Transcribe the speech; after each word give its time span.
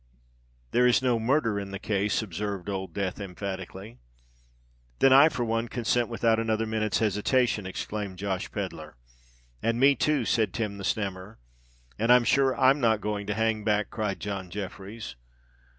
"There 0.71 0.87
is 0.87 1.03
no 1.03 1.19
murder 1.19 1.59
in 1.59 1.69
the 1.69 1.77
case," 1.77 2.23
observed 2.23 2.69
Old 2.71 2.91
Death, 2.91 3.19
emphatically. 3.19 3.99
"Then 4.97 5.13
I 5.13 5.29
for 5.29 5.43
one 5.45 5.67
consent 5.67 6.09
without 6.09 6.39
another 6.39 6.65
minute's 6.65 6.97
hesitation," 6.97 7.67
exclaimed 7.67 8.17
Josh 8.17 8.49
Pedler. 8.51 8.95
"And 9.61 9.79
me 9.79 9.93
too," 9.93 10.25
said 10.25 10.55
Tim 10.55 10.79
the 10.79 10.83
Snammer. 10.83 11.37
"And 11.99 12.11
I'm 12.11 12.23
sure 12.23 12.59
I'm 12.59 12.79
not 12.79 12.99
going 12.99 13.27
to 13.27 13.35
hang 13.35 13.63
back," 13.63 13.91
cried 13.91 14.19
John 14.19 14.49
Jeffreys. 14.49 15.17